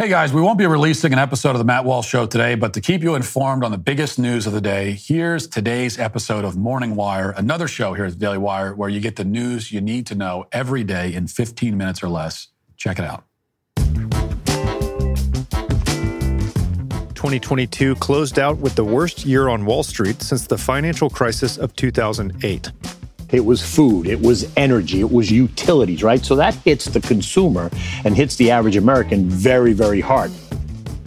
[0.00, 2.72] Hey guys, we won't be releasing an episode of the Matt Walsh Show today, but
[2.72, 6.56] to keep you informed on the biggest news of the day, here's today's episode of
[6.56, 9.82] Morning Wire, another show here at the Daily Wire where you get the news you
[9.82, 12.48] need to know every day in 15 minutes or less.
[12.78, 13.24] Check it out.
[17.14, 21.76] 2022 closed out with the worst year on Wall Street since the financial crisis of
[21.76, 22.72] 2008.
[23.32, 26.24] It was food, it was energy, it was utilities, right?
[26.24, 27.70] So that hits the consumer
[28.04, 30.32] and hits the average American very, very hard.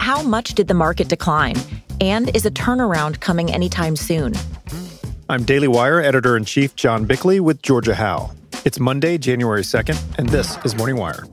[0.00, 1.56] How much did the market decline?
[2.00, 4.32] And is a turnaround coming anytime soon?
[5.28, 8.30] I'm Daily Wire editor in chief John Bickley with Georgia Howe.
[8.64, 11.24] It's Monday, January 2nd, and this is Morning Wire.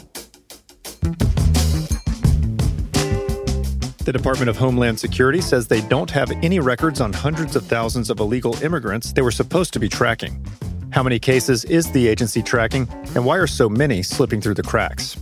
[4.03, 8.09] The Department of Homeland Security says they don't have any records on hundreds of thousands
[8.09, 10.44] of illegal immigrants they were supposed to be tracking.
[10.91, 14.63] How many cases is the agency tracking, and why are so many slipping through the
[14.63, 15.17] cracks?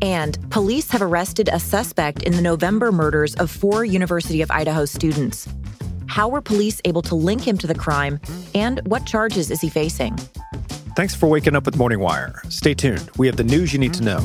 [0.00, 4.84] And police have arrested a suspect in the November murders of four University of Idaho
[4.84, 5.48] students.
[6.06, 8.20] How were police able to link him to the crime,
[8.54, 10.16] and what charges is he facing?
[10.94, 12.40] Thanks for waking up with Morning Wire.
[12.48, 13.10] Stay tuned.
[13.18, 14.24] We have the news you need to know.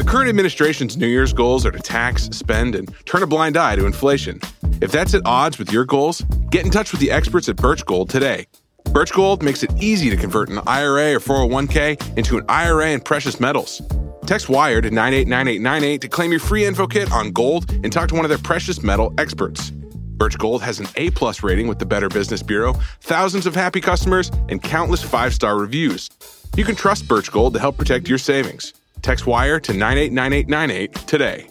[0.00, 3.76] The current administration's New Year's goals are to tax, spend, and turn a blind eye
[3.76, 4.40] to inflation.
[4.80, 7.84] If that's at odds with your goals, get in touch with the experts at Birch
[7.84, 8.46] Gold today.
[8.92, 13.00] Birch Gold makes it easy to convert an IRA or 401k into an IRA in
[13.02, 13.82] precious metals.
[14.24, 18.14] Text WIRE to 989898 to claim your free info kit on gold and talk to
[18.14, 19.70] one of their precious metal experts.
[19.70, 23.82] Birch Gold has an A plus rating with the Better Business Bureau, thousands of happy
[23.82, 26.08] customers, and countless five star reviews.
[26.56, 28.72] You can trust Birch Gold to help protect your savings.
[29.02, 31.48] Text WIRE to 989898 today.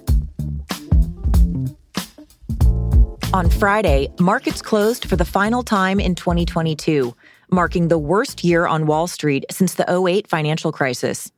[3.31, 7.16] On Friday, markets closed for the final time in 2022,
[7.52, 11.31] marking the worst year on Wall Street since the 08 financial crisis.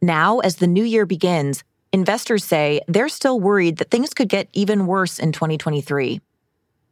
[0.00, 4.48] Now, as the new year begins, investors say they're still worried that things could get
[4.52, 6.20] even worse in 2023.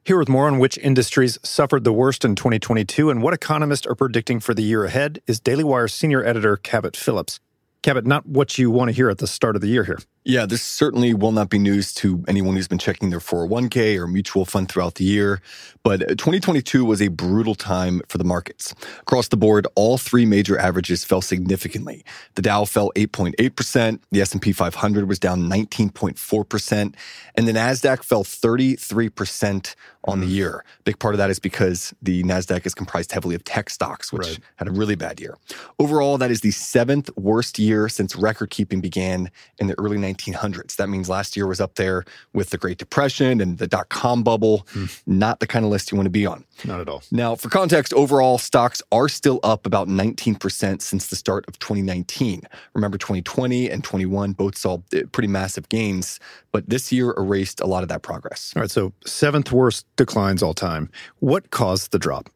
[0.05, 3.95] Here with more on which industries suffered the worst in 2022 and what economists are
[3.95, 7.39] predicting for the year ahead is Daily Wire senior editor Cabot Phillips.
[7.83, 9.99] Cabot, not what you want to hear at the start of the year here.
[10.23, 14.07] Yeah, this certainly will not be news to anyone who's been checking their 401k or
[14.07, 15.41] mutual fund throughout the year.
[15.83, 18.75] But 2022 was a brutal time for the markets.
[19.01, 22.05] Across the board, all three major averages fell significantly.
[22.35, 26.95] The Dow fell 8.8%, the S&P 500 was down 19.4%,
[27.35, 30.31] and the Nasdaq fell 33% on the mm.
[30.31, 30.65] year.
[30.85, 34.27] Big part of that is because the Nasdaq is comprised heavily of tech stocks, which
[34.27, 34.39] right.
[34.57, 35.37] had a really bad year.
[35.79, 40.77] Overall, that is the seventh worst year since record keeping began in the early 1900s.
[40.77, 44.23] That means last year was up there with the Great Depression and the dot com
[44.23, 44.67] bubble.
[44.75, 45.01] Mm.
[45.07, 46.45] Not the kind of list you want to be on.
[46.65, 47.03] Not at all.
[47.11, 52.43] Now, for context, overall stocks are still up about 19% since the start of 2019.
[52.75, 56.21] Remember, 2020 and 21 both saw uh, pretty massive gains,
[56.53, 58.53] but this year erased a lot of that progress.
[58.57, 60.91] All right, so seventh worst declines all time.
[61.21, 62.29] What caused the drop?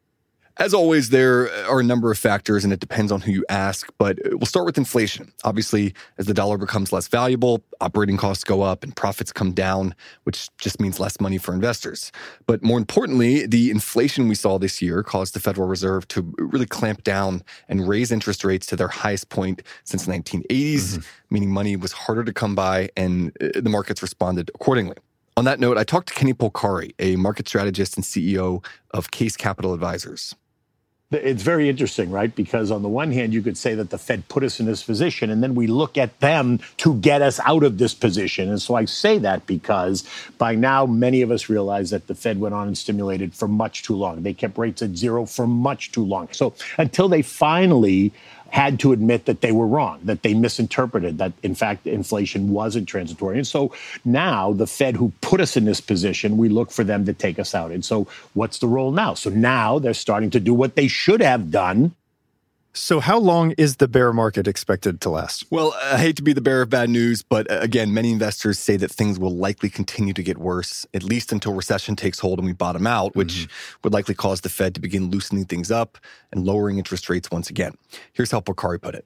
[0.57, 3.91] As always, there are a number of factors and it depends on who you ask,
[3.97, 5.33] but we'll start with inflation.
[5.43, 9.93] Obviously, as the dollar becomes less valuable, operating costs go up and profits come down,
[10.23, 12.09] which just means less money for investors.
[12.45, 16.65] But more importantly, the inflation we saw this year caused the Federal Reserve to really
[16.65, 21.01] clamp down and raise interest rates to their highest point since the 1980s, mm-hmm.
[21.31, 24.95] meaning money was harder to come by and uh, the markets responded accordingly.
[25.35, 29.37] On that note, I talked to Kenny Polcari, a market strategist and CEO of Kace
[29.37, 30.33] Capital Advisors.
[31.11, 32.35] It's very interesting, right?
[32.35, 34.81] Because on the one hand, you could say that the Fed put us in this
[34.81, 38.49] position, and then we look at them to get us out of this position.
[38.49, 40.03] And so I say that because
[40.39, 43.83] by now, many of us realize that the Fed went on and stimulated for much
[43.83, 44.23] too long.
[44.23, 46.27] They kept rates at zero for much too long.
[46.31, 48.11] So until they finally
[48.49, 52.87] had to admit that they were wrong, that they misinterpreted, that in fact inflation wasn't
[52.87, 53.37] transitory.
[53.37, 53.73] And so
[54.05, 57.37] now the Fed, who put us in this position, we look for them to take
[57.39, 57.71] us out.
[57.71, 59.13] And so what's the role now?
[59.13, 61.93] So now they're starting to do what they should have done
[62.75, 65.45] so, how long is the bear market expected to last?
[65.49, 68.59] Well, I hate to be the bearer of bad news, but uh, again, many investors
[68.59, 72.37] say that things will likely continue to get worse, at least until recession takes hold
[72.37, 73.79] and we bottom out, which mm-hmm.
[73.83, 75.97] would likely cause the Fed to begin loosening things up
[76.33, 77.75] and lowering interest rates once again.
[78.11, 79.05] Here's how Polcari put it.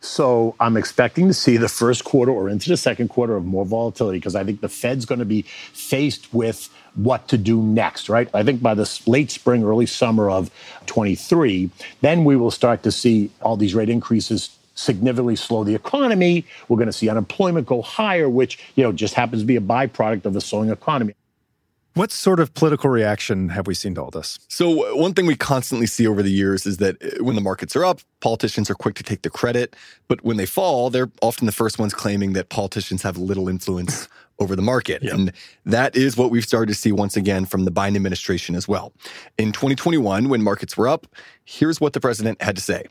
[0.00, 3.64] So I'm expecting to see the first quarter or into the second quarter of more
[3.64, 8.08] volatility because I think the Fed's going to be faced with what to do next,
[8.08, 8.28] right?
[8.32, 10.50] I think by the late spring, early summer of
[10.86, 11.70] 23,
[12.02, 16.44] then we will start to see all these rate increases significantly slow the economy.
[16.68, 19.60] We're going to see unemployment go higher, which, you know, just happens to be a
[19.60, 21.14] byproduct of a slowing economy.
[21.96, 24.38] What sort of political reaction have we seen to all this?
[24.48, 27.74] So, one thing we constantly see over the years is that uh, when the markets
[27.74, 29.74] are up, politicians are quick to take the credit.
[30.06, 34.08] But when they fall, they're often the first ones claiming that politicians have little influence
[34.38, 35.04] over the market.
[35.04, 35.14] Yep.
[35.14, 35.32] And
[35.64, 38.92] that is what we've started to see once again from the Biden administration as well.
[39.38, 41.06] In 2021, when markets were up,
[41.46, 42.84] here's what the president had to say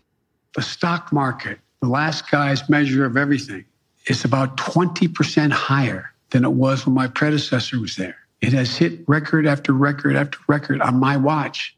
[0.55, 3.65] The stock market, the last guy's measure of everything,
[4.07, 8.25] is about 20% higher than it was when my predecessor was there.
[8.45, 11.75] It has hit record after record after record on my watch.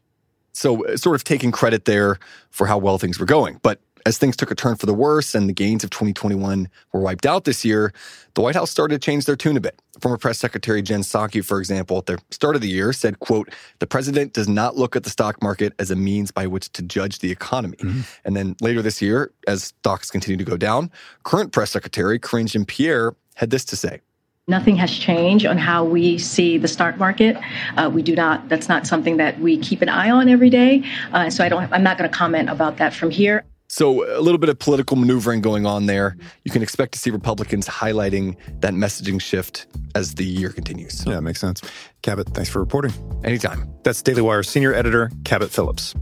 [0.52, 2.18] So, uh, sort of taking credit there
[2.50, 3.60] for how well things were going.
[3.62, 7.00] But as things took a turn for the worse and the gains of 2021 were
[7.00, 7.92] wiped out this year,
[8.34, 9.80] the White House started to change their tune a bit.
[10.00, 13.52] Former press secretary Jen Psaki, for example, at the start of the year said, quote,
[13.80, 16.82] the president does not look at the stock market as a means by which to
[16.82, 17.76] judge the economy.
[17.76, 18.00] Mm-hmm.
[18.24, 20.90] And then later this year, as stocks continue to go down,
[21.24, 24.00] current press secretary Karine Jean-Pierre had this to say.
[24.48, 27.36] Nothing has changed on how we see the stock market.
[27.76, 28.48] Uh, we do not.
[28.48, 30.82] That's not something that we keep an eye on every day.
[31.12, 31.70] Uh, so I don't.
[31.70, 33.44] I'm not going to comment about that from here.
[33.70, 36.16] So a little bit of political maneuvering going on there.
[36.44, 41.04] You can expect to see Republicans highlighting that messaging shift as the year continues.
[41.06, 41.60] Yeah, makes sense.
[42.00, 42.92] Cabot, thanks for reporting.
[43.24, 43.70] Anytime.
[43.82, 45.94] That's Daily Wire senior editor Cabot Phillips.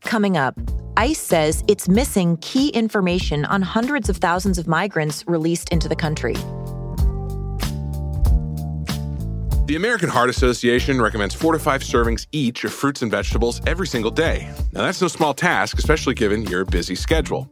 [0.00, 0.58] Coming up,
[0.96, 5.96] ICE says it's missing key information on hundreds of thousands of migrants released into the
[5.96, 6.36] country.
[9.66, 13.86] The American Heart Association recommends four to five servings each of fruits and vegetables every
[13.86, 14.52] single day.
[14.72, 17.50] Now, that's no small task, especially given your busy schedule.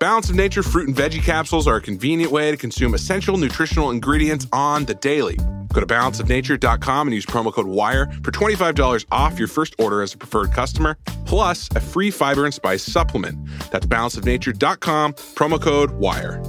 [0.00, 3.90] Balance of Nature fruit and veggie capsules are a convenient way to consume essential nutritional
[3.90, 5.36] ingredients on the daily.
[5.72, 10.14] Go to balanceofnature.com and use promo code WIRE for $25 off your first order as
[10.14, 13.38] a preferred customer, plus a free fiber and spice supplement.
[13.70, 16.42] That's balanceofnature.com, promo code WIRE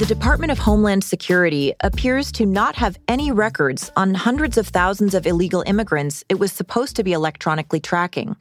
[0.00, 5.12] the Department of Homeland Security appears to not have any records on hundreds of thousands
[5.12, 8.34] of illegal immigrants it was supposed to be electronically tracking.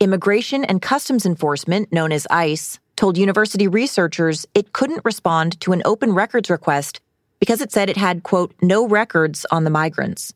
[0.00, 5.82] Immigration and Customs Enforcement, known as ICE, told university researchers it couldn't respond to an
[5.84, 7.02] open records request
[7.40, 10.32] because it said it had, quote, no records on the migrants.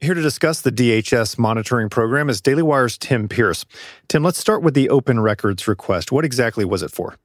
[0.00, 3.64] Here to discuss the DHS monitoring program is Daily Wire's Tim Pierce.
[4.06, 6.12] Tim, let's start with the open records request.
[6.12, 7.16] What exactly was it for?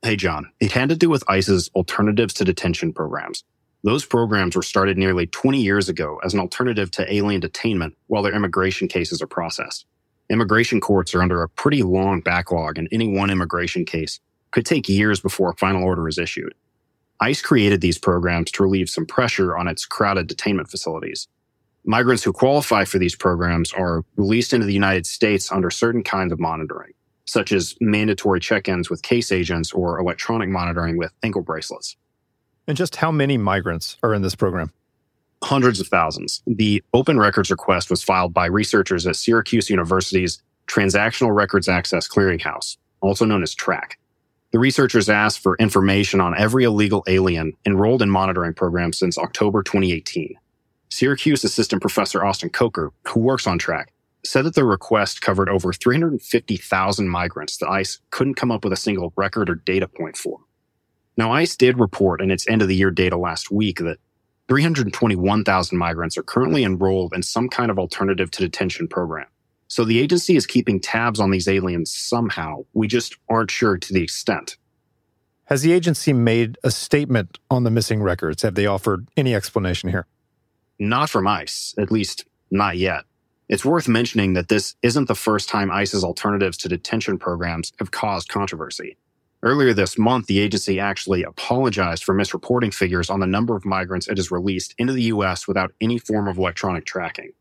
[0.00, 0.52] Hey, John.
[0.60, 3.42] It had to do with ICE's Alternatives to Detention programs.
[3.82, 8.22] Those programs were started nearly 20 years ago as an alternative to alien detainment while
[8.22, 9.86] their immigration cases are processed.
[10.30, 14.20] Immigration courts are under a pretty long backlog, and any one immigration case
[14.52, 16.54] could take years before a final order is issued.
[17.20, 21.26] ICE created these programs to relieve some pressure on its crowded detainment facilities.
[21.84, 26.32] Migrants who qualify for these programs are released into the United States under certain kinds
[26.32, 26.92] of monitoring
[27.28, 31.94] such as mandatory check ins with case agents or electronic monitoring with ankle bracelets.
[32.66, 34.72] And just how many migrants are in this program?
[35.44, 36.42] Hundreds of thousands.
[36.46, 42.78] The open records request was filed by researchers at Syracuse University's Transactional Records Access Clearinghouse,
[43.02, 43.98] also known as TRAC.
[44.52, 49.62] The researchers asked for information on every illegal alien enrolled in monitoring programs since October
[49.62, 50.34] 2018.
[50.88, 53.88] Syracuse assistant professor Austin Kocher, who works on TRAC,
[54.24, 58.76] said that the request covered over 350,000 migrants that ICE couldn't come up with a
[58.76, 60.40] single record or data point for.
[61.16, 63.98] Now, ICE did report in its end of the year data last week that
[64.48, 69.26] 321,000 migrants are currently enrolled in some kind of alternative to detention program.
[69.68, 72.64] So the agency is keeping tabs on these aliens somehow.
[72.72, 74.56] We just aren't sure to the extent.
[75.44, 78.42] Has the agency made a statement on the missing records?
[78.42, 80.06] Have they offered any explanation here?
[80.78, 83.04] Not from ICE, at least not yet.
[83.48, 87.90] It's worth mentioning that this isn't the first time ICE's alternatives to detention programs have
[87.90, 88.98] caused controversy.
[89.42, 94.06] Earlier this month, the agency actually apologized for misreporting figures on the number of migrants
[94.06, 95.48] it has released into the U.S.
[95.48, 97.32] without any form of electronic tracking.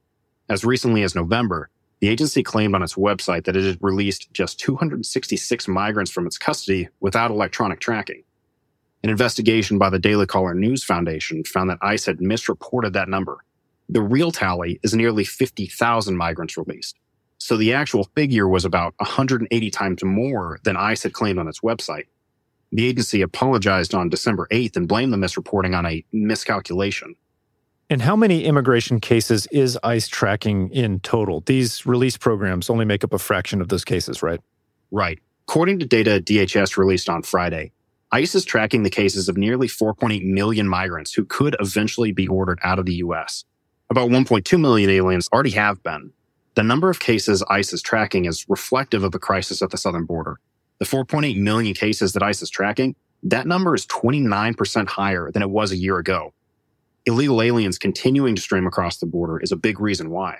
[0.47, 4.59] As recently as November, the agency claimed on its website that it had released just
[4.61, 8.23] 266 migrants from its custody without electronic tracking.
[9.03, 13.39] An investigation by the Daily Caller News Foundation found that ICE had misreported that number
[13.89, 16.97] the real tally is nearly 50,000 migrants released.
[17.37, 21.61] So the actual figure was about 180 times more than ICE had claimed on its
[21.61, 22.05] website.
[22.71, 27.15] The agency apologized on December 8th and blamed the misreporting on a miscalculation.
[27.89, 31.41] And how many immigration cases is ICE tracking in total?
[31.41, 34.41] These release programs only make up a fraction of those cases, right?
[34.91, 35.19] Right.
[35.47, 37.71] According to data DHS released on Friday,
[38.11, 42.59] ICE is tracking the cases of nearly 4.8 million migrants who could eventually be ordered
[42.63, 43.45] out of the U.S.
[43.89, 46.11] About 1.2 million aliens already have been.
[46.55, 50.03] The number of cases ICE is tracking is reflective of the crisis at the southern
[50.03, 50.39] border.
[50.79, 55.49] The 4.8 million cases that ICE is tracking, that number is 29% higher than it
[55.49, 56.33] was a year ago.
[57.05, 60.39] illegal aliens continuing to stream across the border is a big reason why.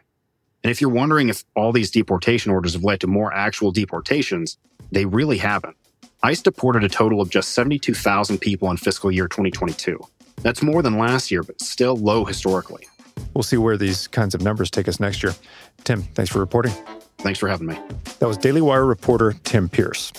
[0.62, 4.58] And if you're wondering if all these deportation orders have led to more actual deportations,
[4.92, 5.78] they really haven't.
[6.24, 9.98] ICE deported a total of just 72,000 people in fiscal year 2022.
[10.42, 12.86] That's more than last year, but still low historically.
[13.34, 15.36] We'll see where these kinds of numbers take us next year.
[15.84, 16.74] Tim, thanks for reporting.
[17.20, 17.80] Thanks for having me.
[18.20, 20.12] That was Daily Wire reporter Tim Pierce.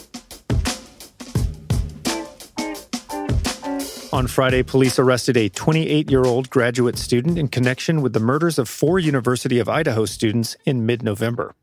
[4.11, 8.59] On Friday, police arrested a 28 year old graduate student in connection with the murders
[8.59, 11.55] of four University of Idaho students in mid November.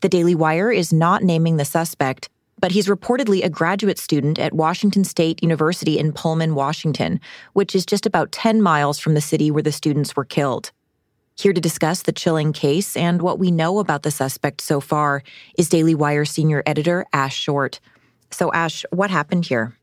[0.00, 2.28] The Daily Wire is not naming the suspect,
[2.60, 7.20] but he's reportedly a graduate student at Washington State University in Pullman, Washington,
[7.52, 10.72] which is just about 10 miles from the city where the students were killed.
[11.38, 15.22] Here to discuss the chilling case and what we know about the suspect so far
[15.58, 17.78] is Daily Wire senior editor Ash Short.
[18.30, 19.76] So, Ash, what happened here?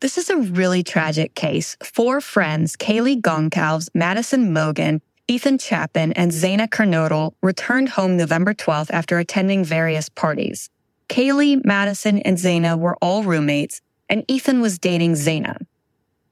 [0.00, 1.76] This is a really tragic case.
[1.82, 8.90] Four friends, Kaylee Goncalves, Madison Mogen, Ethan Chapin, and Xana Kernodle, returned home November 12th
[8.90, 10.68] after attending various parties.
[11.12, 15.58] Kaylee, Madison, and Xana were all roommates, and Ethan was dating Xana.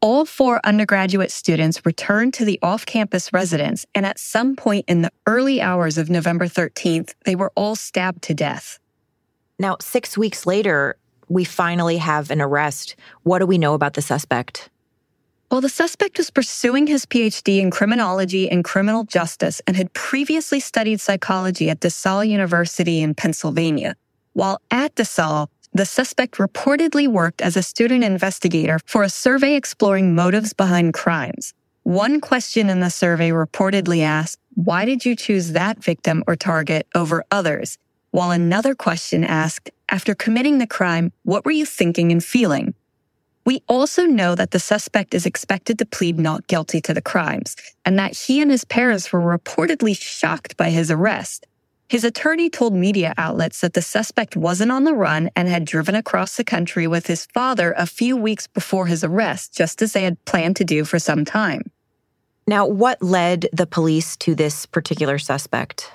[0.01, 5.03] All four undergraduate students returned to the off campus residence, and at some point in
[5.03, 8.79] the early hours of November 13th, they were all stabbed to death.
[9.59, 10.97] Now, six weeks later,
[11.29, 12.97] we finally have an arrest.
[13.25, 14.71] What do we know about the suspect?
[15.51, 20.59] Well, the suspect was pursuing his PhD in criminology and criminal justice and had previously
[20.59, 23.95] studied psychology at DeSales University in Pennsylvania.
[24.41, 30.15] While at DeSales, the suspect reportedly worked as a student investigator for a survey exploring
[30.15, 31.53] motives behind crimes.
[31.83, 36.87] One question in the survey reportedly asked, Why did you choose that victim or target
[36.95, 37.77] over others?
[38.13, 42.73] While another question asked, After committing the crime, what were you thinking and feeling?
[43.45, 47.57] We also know that the suspect is expected to plead not guilty to the crimes,
[47.85, 51.47] and that he and his parents were reportedly shocked by his arrest.
[51.91, 55.97] His attorney told media outlets that the suspect wasn't on the run and had driven
[55.97, 60.05] across the country with his father a few weeks before his arrest, just as they
[60.05, 61.63] had planned to do for some time.
[62.47, 65.91] Now, what led the police to this particular suspect?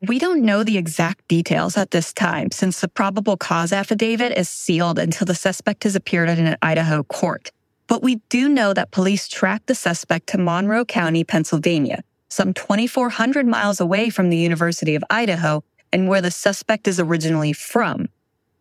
[0.00, 4.48] We don't know the exact details at this time since the probable cause affidavit is
[4.48, 7.50] sealed until the suspect has appeared in an Idaho court.
[7.88, 13.46] But we do know that police tracked the suspect to Monroe County, Pennsylvania, some 2,400
[13.46, 18.08] miles away from the University of Idaho and where the suspect is originally from.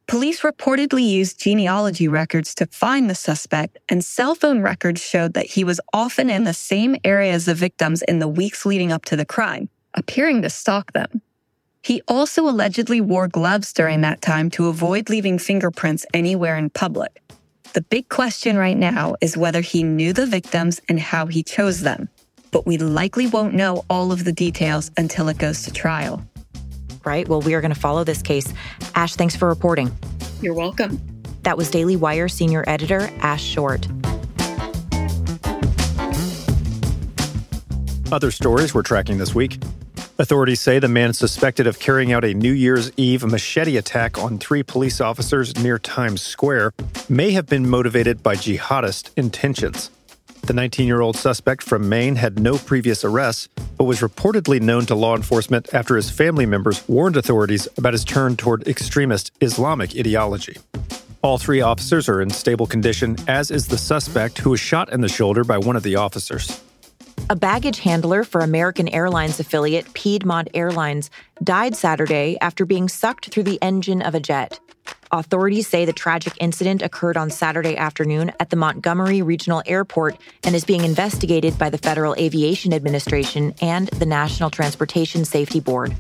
[0.08, 5.46] Police reportedly used genealogy records to find the suspect, and cell phone records showed that
[5.46, 9.06] he was often in the same area as the victims in the weeks leading up
[9.06, 11.22] to the crime, appearing to stalk them.
[11.84, 17.22] He also allegedly wore gloves during that time to avoid leaving fingerprints anywhere in public.
[17.74, 21.82] The big question right now is whether he knew the victims and how he chose
[21.82, 22.10] them
[22.52, 26.24] but we likely won't know all of the details until it goes to trial.
[27.06, 27.28] Right.
[27.28, 28.54] Well, we are going to follow this case.
[28.96, 29.92] Ash, thanks for reporting.
[30.42, 31.02] You're welcome.
[31.44, 33.88] That was Daily Wire senior editor Ash Short.
[38.12, 39.60] Other stories we're tracking this week.
[40.18, 44.38] Authorities say the man suspected of carrying out a New Year's Eve machete attack on
[44.38, 46.74] three police officers near Times Square
[47.08, 49.92] may have been motivated by jihadist intentions.
[50.44, 54.86] The 19 year old suspect from Maine had no previous arrests, but was reportedly known
[54.88, 59.96] to law enforcement after his family members warned authorities about his turn toward extremist Islamic
[59.96, 60.58] ideology.
[61.22, 65.02] All three officers are in stable condition, as is the suspect who was shot in
[65.02, 66.62] the shoulder by one of the officers.
[67.30, 71.12] A baggage handler for American Airlines affiliate Piedmont Airlines
[71.44, 74.60] died Saturday after being sucked through the engine of a jet.
[75.12, 80.56] Authorities say the tragic incident occurred on Saturday afternoon at the Montgomery Regional Airport and
[80.56, 85.96] is being investigated by the Federal Aviation Administration and the National Transportation Safety Board.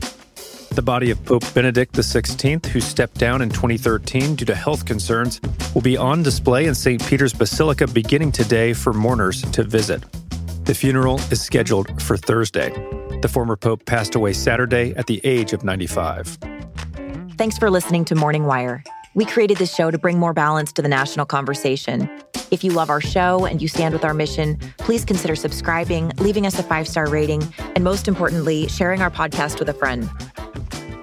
[0.71, 5.41] The body of Pope Benedict XVI, who stepped down in 2013 due to health concerns,
[5.73, 7.03] will be on display in St.
[7.07, 10.03] Peter's Basilica beginning today for mourners to visit.
[10.65, 12.69] The funeral is scheduled for Thursday.
[13.23, 16.37] The former pope passed away Saturday at the age of 95.
[17.37, 18.83] Thanks for listening to Morning Wire.
[19.15, 22.09] We created this show to bring more balance to the national conversation.
[22.51, 26.45] If you love our show and you stand with our mission, please consider subscribing, leaving
[26.45, 27.41] us a five star rating,
[27.75, 30.09] and most importantly, sharing our podcast with a friend.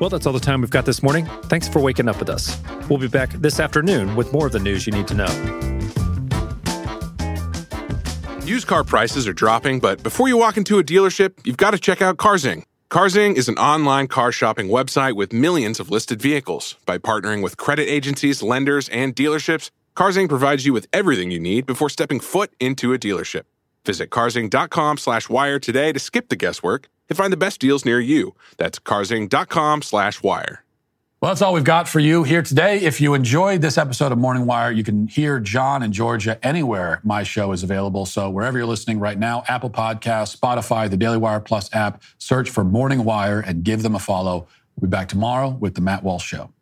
[0.00, 1.26] Well, that's all the time we've got this morning.
[1.44, 2.60] Thanks for waking up with us.
[2.88, 5.62] We'll be back this afternoon with more of the news you need to know.
[8.44, 11.78] Used car prices are dropping, but before you walk into a dealership, you've got to
[11.78, 12.62] check out Carzing.
[12.90, 16.76] Carzing is an online car shopping website with millions of listed vehicles.
[16.86, 21.66] By partnering with credit agencies, lenders, and dealerships, Carzing provides you with everything you need
[21.66, 23.42] before stepping foot into a dealership.
[23.84, 27.98] Visit carzing.com slash wire today to skip the guesswork and find the best deals near
[27.98, 28.36] you.
[28.56, 30.62] That's carzing.com slash wire.
[31.22, 32.80] Well, that's all we've got for you here today.
[32.80, 37.00] If you enjoyed this episode of Morning Wire, you can hear John and Georgia anywhere
[37.04, 38.04] my show is available.
[38.04, 42.50] So wherever you're listening right now, Apple Podcasts, Spotify, the Daily Wire Plus app, search
[42.50, 44.46] for Morning Wire and give them a follow.
[44.76, 46.52] We'll be back tomorrow with the Matt Walsh Show.